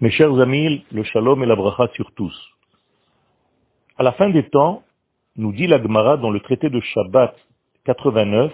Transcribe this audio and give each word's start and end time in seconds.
Mes 0.00 0.10
chers 0.10 0.38
amis, 0.38 0.84
le 0.92 1.02
shalom 1.02 1.42
et 1.42 1.46
la 1.46 1.56
bracha 1.56 1.88
sur 1.94 2.12
tous. 2.12 2.32
À 3.96 4.04
la 4.04 4.12
fin 4.12 4.30
des 4.30 4.48
temps, 4.48 4.84
nous 5.34 5.52
dit 5.52 5.66
la 5.66 5.82
Gemara 5.82 6.16
dans 6.16 6.30
le 6.30 6.38
traité 6.38 6.70
de 6.70 6.78
Shabbat 6.78 7.34
89, 7.84 8.52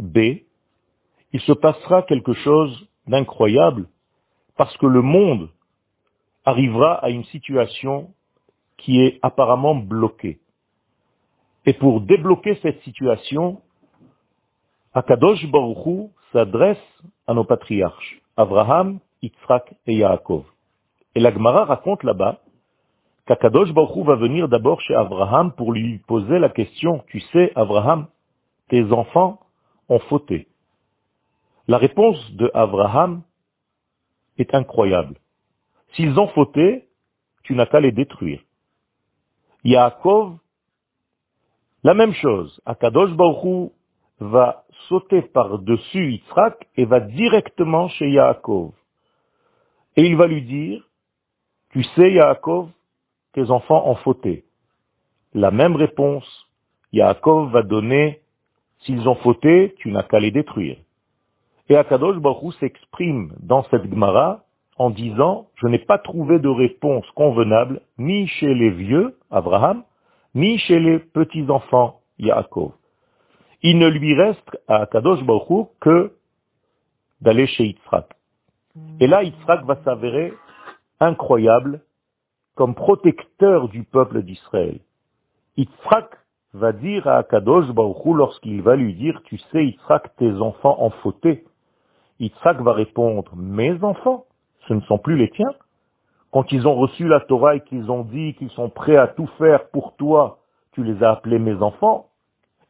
B, 0.00 0.18
il 1.32 1.40
se 1.42 1.52
passera 1.52 2.02
quelque 2.02 2.32
chose 2.32 2.88
d'incroyable 3.06 3.86
parce 4.56 4.76
que 4.78 4.86
le 4.86 5.00
monde 5.00 5.48
arrivera 6.44 6.94
à 6.94 7.10
une 7.10 7.24
situation 7.26 8.12
qui 8.78 9.00
est 9.00 9.20
apparemment 9.22 9.76
bloquée. 9.76 10.40
Et 11.66 11.72
pour 11.72 12.00
débloquer 12.00 12.58
cette 12.62 12.82
situation, 12.82 13.62
Akadosh 14.92 15.46
Baruch 15.52 16.10
s'adresse 16.32 16.82
à 17.28 17.34
nos 17.34 17.44
patriarches, 17.44 18.20
Abraham, 18.36 18.98
Et 19.22 19.94
Yaakov. 19.94 20.44
Et 21.14 21.20
la 21.20 21.32
Gemara 21.32 21.64
raconte 21.64 22.02
là-bas 22.02 22.40
qu'Akadosh 23.26 23.72
Baruch 23.72 24.04
va 24.04 24.16
venir 24.16 24.48
d'abord 24.48 24.80
chez 24.80 24.94
Abraham 24.94 25.52
pour 25.52 25.72
lui 25.72 25.98
poser 26.08 26.40
la 26.40 26.48
question, 26.48 27.04
tu 27.06 27.20
sais, 27.32 27.52
Abraham, 27.54 28.08
tes 28.68 28.82
enfants 28.92 29.38
ont 29.88 30.00
fauté. 30.00 30.48
La 31.68 31.78
réponse 31.78 32.18
de 32.32 32.50
Abraham 32.52 33.22
est 34.38 34.54
incroyable. 34.54 35.16
S'ils 35.94 36.18
ont 36.18 36.28
fauté, 36.28 36.88
tu 37.44 37.54
n'as 37.54 37.66
qu'à 37.66 37.78
les 37.78 37.92
détruire. 37.92 38.42
Yaakov, 39.62 40.36
la 41.84 41.94
même 41.94 42.14
chose. 42.14 42.60
Akadosh 42.66 43.12
Baruch 43.12 43.70
va 44.18 44.64
sauter 44.88 45.22
par-dessus 45.22 46.12
Yitzhak 46.12 46.68
et 46.76 46.86
va 46.86 46.98
directement 47.00 47.88
chez 47.88 48.10
Yaakov. 48.10 48.72
Et 49.96 50.06
il 50.06 50.16
va 50.16 50.26
lui 50.26 50.42
dire, 50.42 50.82
tu 51.70 51.82
sais 51.82 52.12
Yaakov, 52.12 52.68
tes 53.32 53.50
enfants 53.50 53.88
ont 53.88 53.96
fauté. 53.96 54.44
La 55.34 55.50
même 55.50 55.76
réponse, 55.76 56.26
Yaakov 56.92 57.50
va 57.50 57.62
donner, 57.62 58.20
s'ils 58.80 59.08
ont 59.08 59.14
fauté, 59.16 59.74
tu 59.78 59.90
n'as 59.90 60.02
qu'à 60.02 60.20
les 60.20 60.30
détruire. 60.30 60.76
Et 61.68 61.76
Akadosh 61.76 62.18
Baruch 62.18 62.54
s'exprime 62.60 63.32
dans 63.40 63.62
cette 63.64 63.88
Gemara 63.88 64.44
en 64.76 64.90
disant, 64.90 65.48
je 65.56 65.68
n'ai 65.68 65.78
pas 65.78 65.98
trouvé 65.98 66.38
de 66.38 66.48
réponse 66.48 67.08
convenable 67.12 67.80
ni 67.98 68.26
chez 68.26 68.54
les 68.54 68.70
vieux, 68.70 69.16
Abraham, 69.30 69.84
ni 70.34 70.58
chez 70.58 70.80
les 70.80 70.98
petits-enfants, 70.98 72.00
Yaakov. 72.18 72.72
Il 73.62 73.78
ne 73.78 73.88
lui 73.88 74.14
reste 74.14 74.58
à 74.68 74.82
Akadosh 74.82 75.22
Baruch 75.22 75.68
que 75.80 76.12
d'aller 77.20 77.46
chez 77.46 77.64
Yitzhak. 77.64 78.08
Et 79.00 79.06
là, 79.06 79.22
Yitzhak 79.22 79.64
va 79.64 79.76
s'avérer 79.84 80.32
incroyable 81.00 81.80
comme 82.54 82.74
protecteur 82.74 83.68
du 83.68 83.84
peuple 83.84 84.22
d'Israël. 84.22 84.80
Yitzhak 85.56 86.16
va 86.54 86.72
dire 86.72 87.06
à 87.06 87.18
Akadosh 87.18 87.70
Baruch 87.70 88.04
lorsqu'il 88.04 88.62
va 88.62 88.76
lui 88.76 88.94
dire, 88.94 89.20
tu 89.24 89.38
sais 89.50 89.64
Yitzhak, 89.64 90.16
tes 90.16 90.32
enfants 90.34 90.76
ont 90.80 90.90
fauté. 91.02 91.44
Yitzhak 92.20 92.60
va 92.60 92.72
répondre, 92.72 93.32
mes 93.36 93.82
enfants, 93.82 94.26
ce 94.68 94.74
ne 94.74 94.80
sont 94.82 94.98
plus 94.98 95.16
les 95.16 95.30
tiens. 95.30 95.52
Quand 96.30 96.50
ils 96.52 96.66
ont 96.66 96.74
reçu 96.74 97.08
la 97.08 97.20
Torah 97.20 97.56
et 97.56 97.60
qu'ils 97.60 97.90
ont 97.90 98.04
dit 98.04 98.34
qu'ils 98.34 98.50
sont 98.50 98.70
prêts 98.70 98.96
à 98.96 99.06
tout 99.06 99.28
faire 99.38 99.68
pour 99.68 99.96
toi, 99.96 100.38
tu 100.72 100.82
les 100.82 101.02
as 101.02 101.10
appelés 101.10 101.38
mes 101.38 101.56
enfants. 101.56 102.06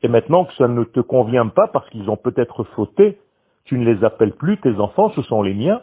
Et 0.03 0.09
maintenant 0.09 0.45
que 0.47 0.55
ça 0.55 0.67
ne 0.67 0.83
te 0.83 1.01
convient 1.01 1.47
pas 1.47 1.69
parce 1.69 1.89
qu'ils 1.91 2.11
ont 2.11 2.17
peut-être 2.17 2.65
fauté, 2.65 3.21
tu 3.65 3.79
ne 3.79 3.85
les 3.85 4.03
appelles 4.05 4.35
plus 4.35 4.59
tes 4.59 4.75
enfants, 4.81 5.11
ce 5.11 5.23
sont 5.23 5.43
les 5.43 5.55
miens. 5.55 5.83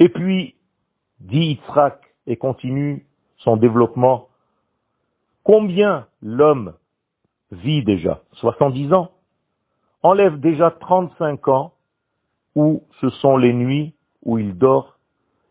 Et 0.00 0.08
puis, 0.08 0.56
dit 1.20 1.60
Yitzhak 1.60 2.00
et 2.26 2.36
continue 2.36 3.06
son 3.36 3.56
développement, 3.56 4.28
combien 5.44 6.06
l'homme 6.22 6.74
vit 7.52 7.84
déjà? 7.84 8.22
70 8.32 8.94
ans. 8.94 9.10
Enlève 10.02 10.40
déjà 10.40 10.70
35 10.70 11.48
ans 11.48 11.74
où 12.54 12.82
ce 13.00 13.10
sont 13.10 13.36
les 13.36 13.52
nuits 13.52 13.94
où 14.24 14.38
il 14.38 14.56
dort. 14.56 14.98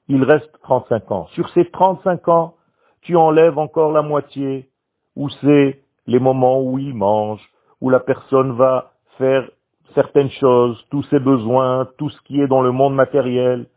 Il 0.08 0.24
reste 0.24 0.52
35 0.64 1.12
ans. 1.12 1.28
Sur 1.34 1.48
ces 1.50 1.70
35 1.70 2.28
ans, 2.30 2.56
tu 3.02 3.16
enlèves 3.16 3.60
encore 3.60 3.92
la 3.92 4.02
moitié 4.02 4.68
où 5.16 5.30
c'est 5.42 5.84
les 6.08 6.20
moments 6.20 6.62
où 6.62 6.80
il 6.80 6.96
mange, 6.96 7.42
où 7.82 7.92
la 7.92 8.00
personne 8.00 8.54
va 8.54 8.94
faire 9.20 9.48
certaines 9.94 10.32
choses, 10.32 10.84
tous 10.90 11.04
ses 11.04 11.20
besoins, 11.20 11.88
tout 11.98 12.10
ce 12.10 12.20
qui 12.24 12.42
est 12.42 12.48
dans 12.48 12.62
le 12.62 12.72
monde 12.72 12.96
matériel. 12.96 13.68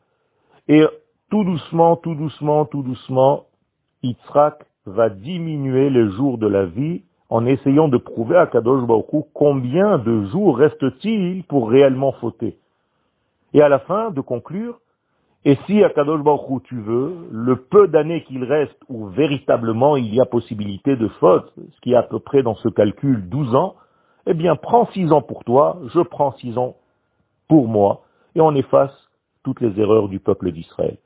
Et 0.69 0.84
tout 1.31 1.45
doucement, 1.45 1.97
tout 1.97 2.15
doucement, 2.15 2.65
tout 2.67 2.83
doucement, 2.83 3.47
Yitzhak 4.03 4.65
va 4.87 5.09
diminuer 5.09 5.91
les 5.91 6.11
jours 6.12 6.39
de 6.39 6.47
la 6.47 6.67
vie 6.67 7.03
en 7.31 7.47
essayant 7.47 7.89
de 7.89 7.97
prouver 7.97 8.37
à 8.37 8.47
Kadosh 8.47 8.87
Baruch 8.87 9.27
combien 9.33 9.99
de 9.99 10.27
jours 10.27 10.59
reste-t-il 10.59 11.45
pour 11.45 11.71
réellement 11.71 12.12
fauter. 12.12 12.59
Et 13.55 13.62
à 13.62 13.69
la 13.69 13.78
fin, 13.81 14.11
de 14.11 14.21
conclure, 14.21 14.78
et 15.45 15.56
si 15.67 15.83
à 15.83 15.91
Kadosh 15.91 16.23
Baruch 16.23 16.62
tu 16.65 16.79
veux, 16.81 17.29
le 17.31 17.56
peu 17.56 17.89
d'années 17.89 18.23
qu'il 18.25 18.44
reste 18.44 18.79
où 18.89 19.06
véritablement 19.06 19.97
il 19.97 20.15
y 20.15 20.21
a 20.21 20.27
possibilité 20.27 20.97
de 20.97 21.09
faute, 21.09 21.53
ce 21.56 21.81
qui 21.81 21.93
est 21.93 21.97
à 21.97 22.03
peu 22.03 22.19
près 22.19 22.43
dans 22.43 22.55
ce 22.56 22.69
calcul 22.69 23.29
12 23.29 23.55
ans, 23.55 23.75
eh 24.27 24.34
bien 24.34 24.55
prends 24.55 24.87
6 24.93 25.11
ans 25.12 25.23
pour 25.23 25.43
toi, 25.44 25.79
je 25.94 26.00
prends 26.00 26.33
6 26.33 26.59
ans 26.59 26.77
pour 27.49 27.67
moi, 27.67 28.03
et 28.34 28.41
on 28.41 28.55
efface 28.55 28.93
toutes 29.42 29.60
les 29.60 29.78
erreurs 29.80 30.08
du 30.08 30.20
peuple 30.20 30.53
d'Israël. 30.53 30.98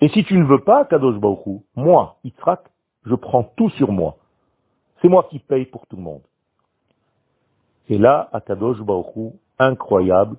Et 0.00 0.08
si 0.08 0.24
tu 0.24 0.36
ne 0.36 0.44
veux 0.44 0.60
pas, 0.60 0.84
Kadosh 0.84 1.18
Baruch 1.18 1.62
moi, 1.74 2.18
Yitzhak, 2.24 2.60
je 3.04 3.14
prends 3.14 3.44
tout 3.56 3.70
sur 3.70 3.92
moi. 3.92 4.16
C'est 5.00 5.08
moi 5.08 5.26
qui 5.30 5.38
paye 5.38 5.64
pour 5.66 5.86
tout 5.86 5.96
le 5.96 6.02
monde. 6.02 6.22
Et 7.88 7.98
là, 7.98 8.28
Akadosh 8.32 8.80
Baruch 8.82 9.32
incroyable, 9.58 10.36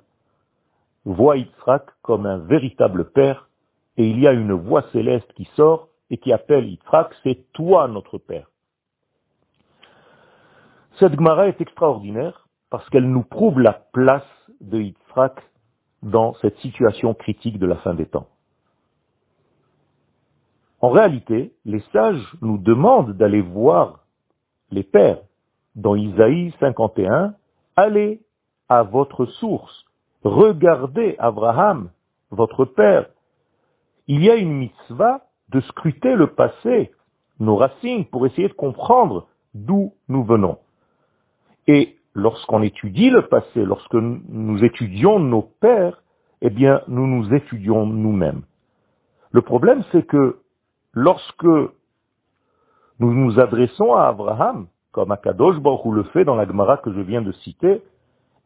voit 1.05 1.37
Yitzhak 1.37 1.85
comme 2.01 2.25
un 2.25 2.37
véritable 2.37 3.11
père, 3.11 3.49
et 3.97 4.07
il 4.07 4.19
y 4.19 4.27
a 4.27 4.33
une 4.33 4.53
voix 4.53 4.83
céleste 4.91 5.31
qui 5.33 5.45
sort 5.55 5.87
et 6.09 6.17
qui 6.17 6.31
appelle 6.31 6.67
Yitzhak, 6.67 7.13
c'est 7.23 7.51
toi 7.53 7.87
notre 7.87 8.17
père. 8.17 8.51
Cette 10.99 11.13
Gemara 11.13 11.47
est 11.47 11.61
extraordinaire 11.61 12.47
parce 12.69 12.87
qu'elle 12.89 13.09
nous 13.09 13.23
prouve 13.23 13.59
la 13.59 13.73
place 13.73 14.23
de 14.61 14.79
Yitzhak 14.79 15.41
dans 16.03 16.33
cette 16.35 16.57
situation 16.59 17.13
critique 17.13 17.59
de 17.59 17.65
la 17.65 17.77
fin 17.77 17.93
des 17.93 18.05
temps. 18.05 18.27
En 20.79 20.89
réalité, 20.89 21.53
les 21.65 21.81
sages 21.91 22.35
nous 22.41 22.57
demandent 22.57 23.17
d'aller 23.17 23.41
voir 23.41 24.05
les 24.69 24.83
pères. 24.83 25.19
Dans 25.75 25.95
Isaïe 25.95 26.53
51, 26.59 27.35
allez 27.75 28.21
à 28.69 28.83
votre 28.83 29.25
source, 29.25 29.85
regardez 30.23 31.15
Abraham, 31.19 31.89
votre 32.31 32.65
père. 32.65 33.07
Il 34.07 34.23
y 34.23 34.29
a 34.29 34.35
une 34.35 34.53
mitzvah 34.53 35.21
de 35.49 35.61
scruter 35.61 36.15
le 36.15 36.27
passé, 36.27 36.91
nos 37.39 37.55
racines, 37.55 38.05
pour 38.05 38.25
essayer 38.25 38.47
de 38.47 38.53
comprendre 38.53 39.27
d'où 39.53 39.93
nous 40.09 40.23
venons. 40.23 40.57
Et 41.67 41.96
lorsqu'on 42.17 42.63
étudie 42.63 43.11
le 43.11 43.27
passé, 43.27 43.63
lorsque 43.63 43.93
nous 43.93 44.63
étudions 44.63 45.19
nos 45.19 45.43
pères, 45.43 46.01
eh 46.41 46.49
bien, 46.49 46.81
nous 46.87 47.05
nous 47.05 47.31
étudions 47.31 47.85
nous-mêmes. 47.85 48.41
Le 49.31 49.43
problème, 49.43 49.83
c'est 49.91 50.05
que 50.05 50.37
lorsque 50.93 51.43
nous 51.43 53.13
nous 53.13 53.39
adressons 53.39 53.93
à 53.93 54.07
Abraham, 54.07 54.65
comme 54.91 55.11
Akadosh 55.11 55.59
Baruch 55.59 55.93
le 55.93 56.03
fait 56.05 56.25
dans 56.25 56.35
la 56.35 56.47
Gemara 56.47 56.77
que 56.77 56.91
je 56.91 57.01
viens 57.01 57.21
de 57.21 57.31
citer, 57.33 57.83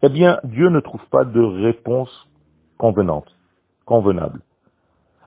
eh 0.01 0.09
bien, 0.09 0.41
Dieu 0.43 0.67
ne 0.67 0.81
trouve 0.81 1.05
pas 1.09 1.23
de 1.23 1.41
réponse 1.41 2.11
convenante, 2.77 3.31
convenable. 3.85 4.41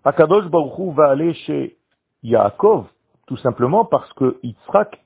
Akadosh 0.04 0.50
Baruch 0.50 0.94
va 0.94 1.08
aller 1.08 1.32
chez 1.32 1.78
Yaakov, 2.22 2.84
tout 3.26 3.38
simplement 3.38 3.86
parce 3.86 4.12
que 4.12 4.38
Yitzhak 4.42 5.02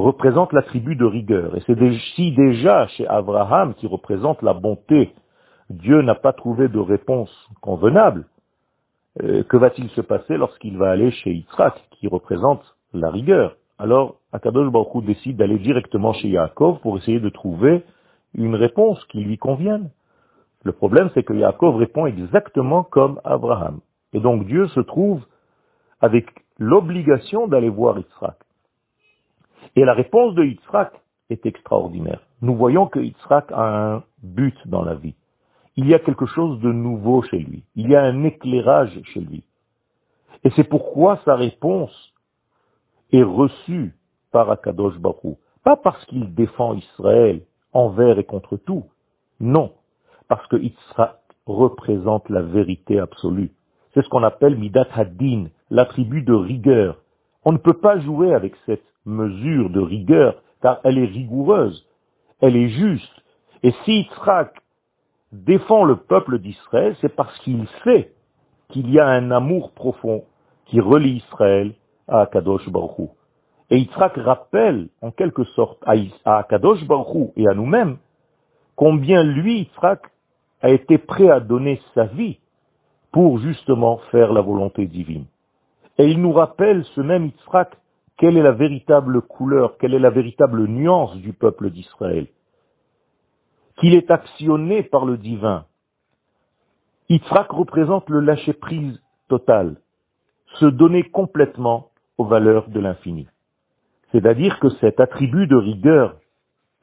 représente 0.00 0.52
l'attribut 0.52 0.96
de 0.96 1.04
rigueur. 1.04 1.56
Et 1.56 1.62
c'est 1.66 1.76
si 2.14 2.32
déjà 2.32 2.86
chez 2.88 3.06
Abraham, 3.06 3.74
qui 3.74 3.86
représente 3.86 4.42
la 4.42 4.54
bonté, 4.54 5.12
Dieu 5.70 6.02
n'a 6.02 6.14
pas 6.14 6.32
trouvé 6.32 6.68
de 6.68 6.78
réponse 6.78 7.30
convenable, 7.60 8.26
euh, 9.22 9.42
que 9.44 9.56
va-t-il 9.56 9.88
se 9.90 10.00
passer 10.00 10.36
lorsqu'il 10.36 10.78
va 10.78 10.90
aller 10.90 11.10
chez 11.10 11.30
Yitzhak, 11.30 11.74
qui 11.92 12.08
représente 12.08 12.62
la 12.92 13.10
rigueur? 13.10 13.56
Alors, 13.78 14.16
Akadosh 14.32 14.70
Baruch 14.70 15.04
décide 15.04 15.36
d'aller 15.36 15.58
directement 15.58 16.12
chez 16.12 16.28
Yaakov 16.28 16.80
pour 16.80 16.98
essayer 16.98 17.20
de 17.20 17.28
trouver 17.28 17.84
une 18.34 18.54
réponse 18.54 19.02
qui 19.06 19.20
lui 19.20 19.38
convienne. 19.38 19.90
Le 20.64 20.72
problème, 20.72 21.10
c'est 21.14 21.22
que 21.22 21.32
Yaakov 21.32 21.76
répond 21.76 22.06
exactement 22.06 22.84
comme 22.84 23.20
Abraham. 23.24 23.80
Et 24.12 24.20
donc 24.20 24.46
Dieu 24.46 24.68
se 24.68 24.80
trouve 24.80 25.24
avec 26.00 26.26
l'obligation 26.58 27.48
d'aller 27.48 27.70
voir 27.70 27.98
Yitzhak. 27.98 28.36
Et 29.76 29.84
la 29.84 29.94
réponse 29.94 30.34
de 30.34 30.44
Yitzhak 30.44 30.92
est 31.30 31.46
extraordinaire. 31.46 32.20
Nous 32.42 32.54
voyons 32.54 32.86
que 32.86 32.98
Yitzhak 32.98 33.52
a 33.52 33.94
un 33.94 34.04
but 34.22 34.56
dans 34.66 34.82
la 34.82 34.94
vie. 34.94 35.14
il 35.76 35.88
y 35.88 35.94
a 35.94 35.98
quelque 35.98 36.26
chose 36.26 36.60
de 36.60 36.72
nouveau 36.72 37.22
chez 37.22 37.38
lui. 37.38 37.62
Il 37.74 37.88
y 37.88 37.96
a 37.96 38.02
un 38.02 38.24
éclairage 38.24 39.00
chez 39.04 39.20
lui. 39.20 39.44
Et 40.44 40.50
c'est 40.50 40.64
pourquoi 40.64 41.20
sa 41.24 41.36
réponse 41.36 42.12
est 43.12 43.22
reçue 43.22 43.94
par 44.30 44.50
Akadosh 44.50 44.98
Baruch 44.98 45.36
Pas 45.64 45.76
parce 45.76 46.04
qu'il 46.06 46.34
défend 46.34 46.74
Israël 46.74 47.42
envers 47.72 48.18
et 48.18 48.24
contre 48.24 48.56
tout. 48.56 48.84
Non. 49.38 49.72
Parce 50.28 50.46
que 50.48 50.56
Yitzhak 50.56 51.18
représente 51.46 52.28
la 52.28 52.42
vérité 52.42 52.98
absolue. 52.98 53.52
C'est 53.92 54.02
ce 54.02 54.08
qu'on 54.08 54.22
appelle 54.22 54.56
Midat 54.56 54.86
Haddin, 54.94 55.46
l'attribut 55.70 56.22
de 56.22 56.34
rigueur. 56.34 56.99
On 57.44 57.52
ne 57.52 57.58
peut 57.58 57.78
pas 57.78 57.98
jouer 58.00 58.34
avec 58.34 58.54
cette 58.66 58.84
mesure 59.06 59.70
de 59.70 59.80
rigueur, 59.80 60.42
car 60.62 60.80
elle 60.84 60.98
est 60.98 61.06
rigoureuse, 61.06 61.86
elle 62.40 62.56
est 62.56 62.68
juste. 62.68 63.22
Et 63.62 63.72
si 63.84 64.02
Yitzhak 64.02 64.54
défend 65.32 65.84
le 65.84 65.96
peuple 65.96 66.38
d'Israël, 66.38 66.96
c'est 67.00 67.14
parce 67.14 67.36
qu'il 67.40 67.66
sait 67.84 68.12
qu'il 68.68 68.90
y 68.90 68.98
a 68.98 69.06
un 69.06 69.30
amour 69.30 69.72
profond 69.72 70.24
qui 70.66 70.80
relie 70.80 71.22
Israël 71.28 71.72
à 72.08 72.26
Kadosh 72.26 72.68
Baruch 72.68 73.10
Et 73.70 73.78
Yitzhak 73.78 74.16
rappelle 74.16 74.88
en 75.00 75.10
quelque 75.10 75.44
sorte 75.44 75.82
à 76.24 76.44
Kadosh 76.44 76.84
Baruch 76.86 77.32
et 77.36 77.48
à 77.48 77.54
nous-mêmes 77.54 77.98
combien 78.76 79.22
lui, 79.22 79.60
Yitzhak, 79.60 80.02
a 80.62 80.70
été 80.70 80.98
prêt 80.98 81.30
à 81.30 81.40
donner 81.40 81.80
sa 81.94 82.04
vie 82.04 82.38
pour 83.12 83.38
justement 83.38 83.98
faire 84.10 84.32
la 84.32 84.40
volonté 84.40 84.86
divine. 84.86 85.24
Et 85.98 86.06
il 86.06 86.20
nous 86.20 86.32
rappelle, 86.32 86.84
ce 86.94 87.00
même 87.00 87.26
Yitzhak, 87.26 87.76
quelle 88.16 88.36
est 88.36 88.42
la 88.42 88.52
véritable 88.52 89.22
couleur, 89.22 89.78
quelle 89.78 89.94
est 89.94 89.98
la 89.98 90.10
véritable 90.10 90.66
nuance 90.66 91.16
du 91.16 91.32
peuple 91.32 91.70
d'Israël. 91.70 92.26
Qu'il 93.78 93.94
est 93.94 94.10
actionné 94.10 94.82
par 94.82 95.06
le 95.06 95.16
divin. 95.16 95.64
Yitzhak 97.08 97.50
représente 97.50 98.08
le 98.10 98.20
lâcher-prise 98.20 99.00
total, 99.28 99.76
se 100.58 100.66
donner 100.66 101.04
complètement 101.04 101.90
aux 102.18 102.24
valeurs 102.24 102.68
de 102.68 102.80
l'infini. 102.80 103.26
C'est-à-dire 104.12 104.58
que 104.60 104.68
cet 104.80 105.00
attribut 105.00 105.46
de 105.46 105.56
rigueur 105.56 106.16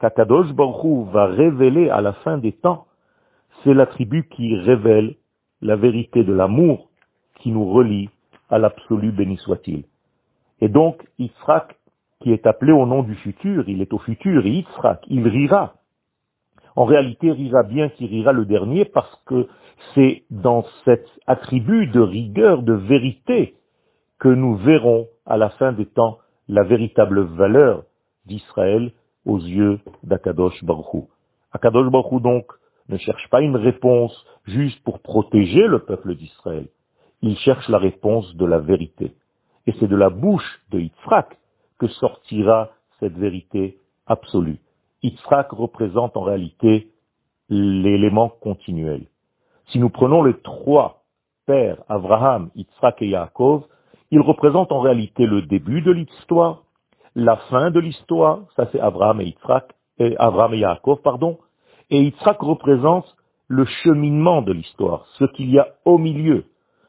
qu'Akadosh 0.00 0.52
Baruch 0.52 1.08
va 1.12 1.26
révéler 1.26 1.90
à 1.90 2.00
la 2.00 2.12
fin 2.14 2.38
des 2.38 2.52
temps, 2.52 2.86
c'est 3.62 3.74
l'attribut 3.74 4.28
qui 4.28 4.56
révèle 4.56 5.16
la 5.60 5.76
vérité 5.76 6.24
de 6.24 6.32
l'amour 6.32 6.88
qui 7.40 7.50
nous 7.50 7.70
relie 7.70 8.08
à 8.48 8.58
l'absolu 8.58 9.12
béni 9.12 9.36
soit-il. 9.38 9.84
Et 10.60 10.68
donc, 10.68 11.06
Yitzhak, 11.18 11.76
qui 12.20 12.32
est 12.32 12.46
appelé 12.46 12.72
au 12.72 12.86
nom 12.86 13.02
du 13.02 13.14
futur, 13.16 13.68
il 13.68 13.80
est 13.80 13.92
au 13.92 13.98
futur, 13.98 14.44
et 14.46 14.64
il 15.08 15.28
rira. 15.28 15.74
En 16.74 16.84
réalité, 16.84 17.30
rira 17.32 17.62
bien 17.62 17.88
qui 17.88 18.06
rira 18.06 18.32
le 18.32 18.44
dernier 18.44 18.84
parce 18.84 19.14
que 19.26 19.48
c'est 19.94 20.24
dans 20.30 20.64
cet 20.84 21.06
attribut 21.26 21.86
de 21.88 22.00
rigueur, 22.00 22.62
de 22.62 22.72
vérité, 22.72 23.54
que 24.18 24.28
nous 24.28 24.56
verrons 24.56 25.06
à 25.26 25.36
la 25.36 25.50
fin 25.50 25.72
des 25.72 25.86
temps 25.86 26.18
la 26.48 26.64
véritable 26.64 27.20
valeur 27.20 27.84
d'Israël 28.26 28.92
aux 29.24 29.38
yeux 29.38 29.78
d'Akadosh 30.02 30.64
Baruch 30.64 31.04
Akadosh 31.52 31.90
Baruch 31.90 32.22
donc 32.22 32.46
ne 32.88 32.96
cherche 32.96 33.28
pas 33.28 33.42
une 33.42 33.56
réponse 33.56 34.24
juste 34.46 34.82
pour 34.82 35.00
protéger 35.00 35.66
le 35.66 35.80
peuple 35.80 36.14
d'Israël. 36.14 36.68
Il 37.22 37.36
cherche 37.38 37.68
la 37.68 37.78
réponse 37.78 38.34
de 38.36 38.46
la 38.46 38.58
vérité. 38.58 39.12
Et 39.66 39.72
c'est 39.78 39.88
de 39.88 39.96
la 39.96 40.10
bouche 40.10 40.62
de 40.70 40.78
Yitzhak 40.78 41.36
que 41.78 41.88
sortira 41.88 42.70
cette 43.00 43.16
vérité 43.16 43.78
absolue. 44.06 44.60
Yitzhak 45.02 45.50
représente 45.50 46.16
en 46.16 46.22
réalité 46.22 46.88
l'élément 47.48 48.28
continuel. 48.28 49.06
Si 49.68 49.78
nous 49.78 49.90
prenons 49.90 50.22
les 50.22 50.38
trois 50.40 51.02
pères, 51.46 51.82
Abraham, 51.88 52.50
Yitzhak 52.54 53.02
et 53.02 53.08
Yaakov, 53.08 53.64
ils 54.10 54.20
représentent 54.20 54.72
en 54.72 54.80
réalité 54.80 55.26
le 55.26 55.42
début 55.42 55.82
de 55.82 55.90
l'histoire, 55.90 56.62
la 57.14 57.36
fin 57.50 57.70
de 57.70 57.80
l'histoire, 57.80 58.40
ça 58.56 58.68
c'est 58.72 58.80
Abraham 58.80 59.20
et 59.20 59.26
Yitzhak, 59.26 59.74
et 59.98 60.16
Abraham 60.18 60.54
et 60.54 60.58
Yaakov, 60.58 61.02
pardon, 61.02 61.38
et 61.90 62.00
Yitzhak 62.00 62.40
représente 62.40 63.16
le 63.48 63.64
cheminement 63.64 64.42
de 64.42 64.52
l'histoire, 64.52 65.06
ce 65.18 65.24
qu'il 65.24 65.50
y 65.50 65.58
a 65.58 65.68
au 65.84 65.98
milieu. 65.98 66.44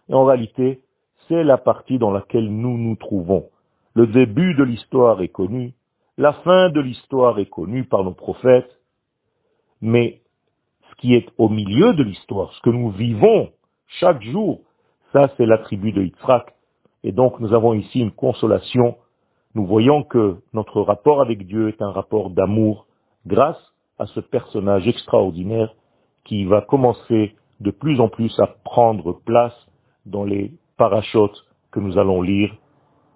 Et 0.10 0.14
en 0.14 0.26
réalité, 0.26 0.82
c'est 1.28 1.44
la 1.44 1.58
partie 1.58 2.00
dans 2.00 2.12
laquelle 2.12 2.50
nous 2.50 2.78
nous 2.78 2.96
trouvons. 2.96 3.50
Le 3.94 4.08
début 4.08 4.56
de 4.56 4.64
l'histoire 4.64 5.22
est 5.22 5.30
connu, 5.30 5.74
la 6.18 6.34
fin 6.34 6.70
de 6.70 6.82
l'histoire 6.82 7.40
est 7.40 7.50
connue 7.50 7.86
par 7.86 8.04
nos 8.04 8.14
prophètes, 8.14 8.78
mais 9.82 10.22
ce 10.90 10.96
qui 10.96 11.16
est 11.16 11.28
au 11.38 11.48
milieu 11.48 11.94
de 11.94 12.04
l'histoire, 12.04 12.52
ce 12.54 12.62
que 12.62 12.70
nous 12.70 12.90
vivons 12.90 13.52
chaque 13.88 14.22
jour, 14.24 14.60
ça 15.14 15.32
c'est 15.38 15.46
l'attribut 15.46 15.94
de 15.94 16.04
Yitzhak. 16.04 16.54
Et 17.04 17.12
donc 17.12 17.40
nous 17.40 17.54
avons 17.54 17.74
ici 17.74 18.02
une 18.02 18.12
consolation. 18.12 18.98
Nous 19.56 19.66
voyons 19.66 20.04
que 20.04 20.38
notre 20.54 20.82
rapport 20.82 21.22
avec 21.22 21.48
Dieu 21.48 21.70
est 21.70 21.82
un 21.82 21.92
rapport 21.92 22.30
d'amour 22.30 22.86
grâce 23.26 23.74
à 23.98 24.06
ce 24.08 24.20
personnage 24.20 24.88
extraordinaire 24.88 25.74
qui 26.26 26.46
va 26.46 26.62
commencer 26.62 27.36
de 27.60 27.72
plus 27.72 28.00
en 28.00 28.10
plus 28.10 28.38
à 28.40 28.48
prendre 28.64 29.14
place 29.26 29.69
dans 30.06 30.24
les 30.24 30.52
parachutes 30.78 31.46
que 31.72 31.80
nous 31.80 31.98
allons 31.98 32.22
lire 32.22 32.56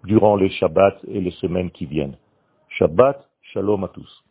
durant 0.03 0.35
les 0.35 0.50
Shabbats 0.50 0.97
et 1.07 1.21
les 1.21 1.31
semaines 1.31 1.71
qui 1.71 1.85
viennent. 1.85 2.18
Shabbat, 2.69 3.27
shalom 3.53 3.83
à 3.83 3.88
tous. 3.88 4.24